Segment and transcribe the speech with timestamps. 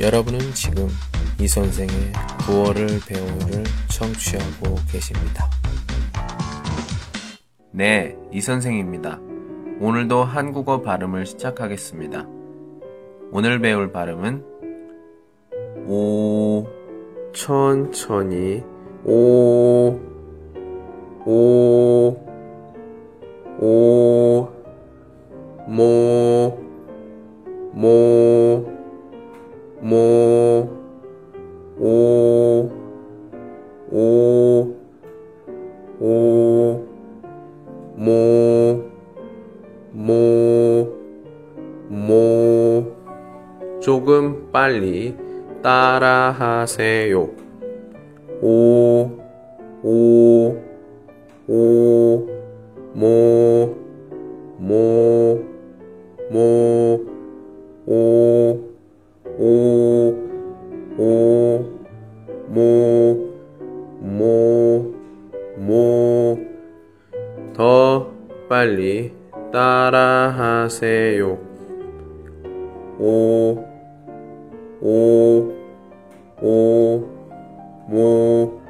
[0.00, 0.88] 여러분은 지금
[1.40, 2.12] 이 선생의
[2.46, 5.48] 구어를 배우를 청취하고 계십니다.
[7.70, 9.20] 네, 이 선생입니다.
[9.80, 12.26] 오늘도 한국어 발음을 시작하겠습니다.
[13.30, 14.44] 오늘 배울 발음은
[15.86, 16.66] 오
[17.32, 18.62] 천천히
[19.04, 20.00] 오
[21.26, 22.18] 오,
[23.58, 23.66] 오,
[33.96, 34.74] 오,
[36.00, 36.84] 오,
[37.94, 38.82] 모,
[39.92, 40.92] 모,
[41.88, 42.92] 모.
[43.80, 45.14] 조금 빨리
[45.62, 47.20] 따라하세요.
[48.42, 49.10] 오,
[49.84, 50.56] 오,
[51.46, 52.28] 오,
[52.94, 53.76] 모,
[54.58, 55.44] 모,
[56.32, 57.13] 모,
[69.54, 71.38] 따라하세요.
[72.98, 73.64] 오,
[74.80, 75.52] 오,
[76.42, 77.08] 오,
[77.86, 78.60] 모,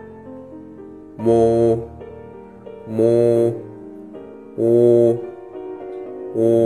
[1.17, 1.89] 모,
[2.87, 3.65] 모,
[4.59, 5.23] 오, 오,
[6.35, 6.64] 오,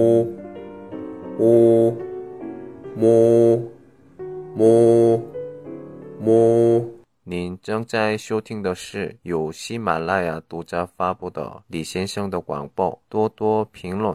[7.88, 14.14] 在收听的是由喜马拉雅独家发布的李先生的广播，多多评论，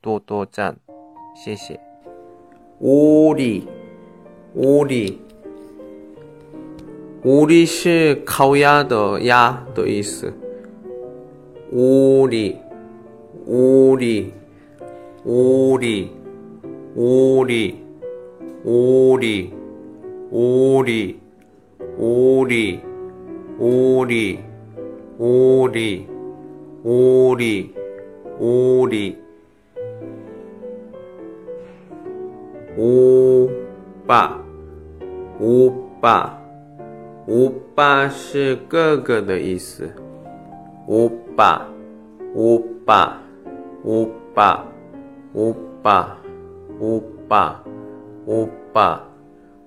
[0.00, 0.74] 多多赞，
[1.36, 1.78] 谢谢。
[2.78, 3.68] 屋里，
[4.54, 5.20] 屋里。
[7.24, 10.32] 屋里是烤鸭的鸭的意思。
[11.72, 12.56] 屋里，
[13.44, 14.32] 屋里，
[15.26, 16.10] 屋里，
[16.94, 17.74] 屋里，
[18.64, 19.52] 屋里，
[20.30, 21.18] 屋里，
[21.98, 22.80] 屋里，
[23.60, 24.38] 屋里，
[25.18, 26.06] 屋里，
[26.82, 27.74] 屋里，
[28.38, 29.18] 屋里，
[32.78, 33.50] 乌
[34.06, 34.40] 爸，
[35.40, 35.70] 乌
[36.00, 36.38] 爸。
[37.26, 39.92] 乌爸是哥哥的意思。
[40.88, 41.68] 乌爸，
[42.34, 43.20] 乌爸，
[43.84, 44.64] 乌爸，
[45.34, 46.16] 乌爸，
[46.80, 47.62] 乌爸，
[48.26, 49.04] 乌爸，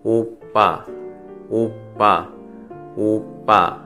[0.03, 0.83] 乌爸，
[1.51, 2.27] 乌巴，
[2.96, 3.82] 乌巴，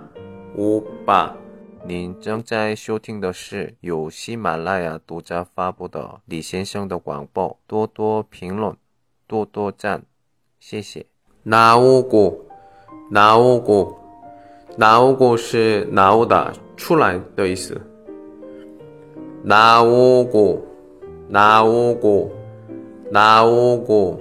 [0.56, 1.36] 乌巴。
[1.84, 7.58] 您正在收听的是由喜马拉雅独家发布的李先生的广播。
[7.66, 8.76] 多多评论，
[9.26, 10.02] 多多赞，
[10.60, 11.06] 谢谢。
[11.44, 12.46] 나오고
[13.10, 13.98] 나오고
[14.76, 17.80] 나오고 是 나오다 出来 的意思
[19.42, 20.64] 나오고
[21.28, 22.32] 나오고
[23.10, 24.20] 나오고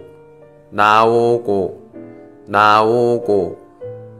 [0.71, 1.81] 나오고
[2.47, 3.57] 나오고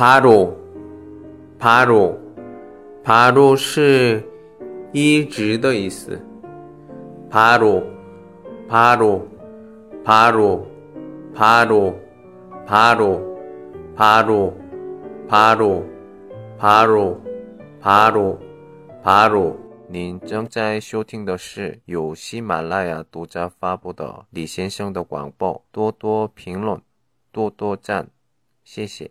[0.00, 0.50] 帕罗，
[1.58, 2.18] 帕罗，
[3.04, 4.24] 帕罗是
[4.92, 6.18] 一直的意思。
[7.28, 7.82] 帕罗，
[8.66, 9.20] 帕罗，
[10.02, 10.66] 帕罗，
[11.34, 11.92] 帕罗，
[12.64, 13.20] 帕罗。
[13.94, 14.54] 巴鲁，
[15.28, 15.84] 巴鲁，
[16.56, 17.20] 巴鲁，
[17.82, 18.38] 巴鲁，
[19.02, 19.60] 巴鲁。
[19.86, 25.62] 您正在收听的是由喜马拉雅独家发布的李先生的广播。
[25.70, 26.80] 多多评论，
[27.30, 28.08] 多多赞，
[28.64, 29.10] 谢谢。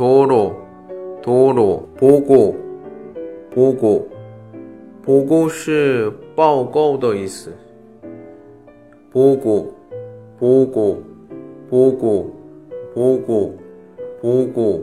[0.00, 0.56] 多罗
[1.20, 2.54] 多罗波果
[3.54, 4.02] 波果
[5.02, 7.52] 波果是报告的意思。
[9.12, 9.66] 波果
[10.38, 10.96] 波果
[11.68, 12.26] 波果
[12.94, 13.52] 波果
[14.22, 14.80] 波果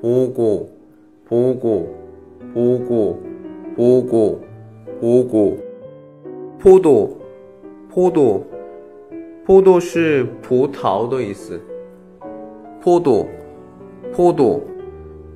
[0.00, 0.66] 波果
[1.28, 1.88] 波果
[2.54, 3.18] 波果
[3.76, 4.38] 波果
[5.00, 5.52] 波果
[6.60, 7.10] 葡萄
[7.88, 8.40] 葡萄
[9.44, 11.60] 葡萄是葡萄的意思。
[12.80, 13.26] 葡萄。
[14.13, 14.67] 포도,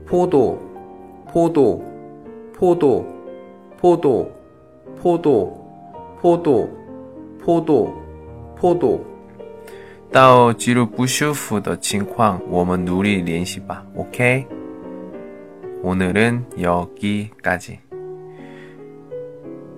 [0.05, 0.59] 포도,
[1.31, 1.83] 포도,
[2.53, 3.05] 포도,
[3.77, 4.31] 포도,
[4.97, 5.57] 포도,
[6.21, 6.69] 포도,
[7.39, 7.93] 포도,
[8.57, 8.99] 포도.
[10.11, 13.83] 到肌肉不舒服的情况，我们努力练习吧。
[13.95, 14.45] OK。
[15.81, 17.79] 오늘은 여기까지.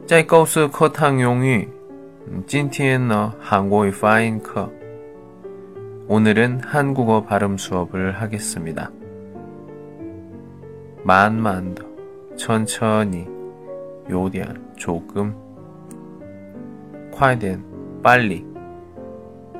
[0.05, 1.67] 在告诉课堂用语
[2.45, 4.69] 今天呢한국어发音课
[6.09, 8.91] 오늘은 한국어 발음 수업을 하겠습니다.
[11.03, 11.85] 만만 더
[12.35, 13.27] 천천히
[14.09, 15.35] 요디안 조금
[17.11, 17.63] 快点
[18.03, 18.45] 빨리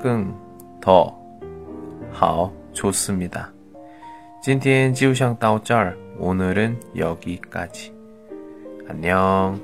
[0.01, 1.17] 끙더
[2.11, 3.51] 好 좋습니다.
[4.41, 7.93] 今天就想到这儿 오늘은 여기까지.
[8.87, 9.59] 안녕.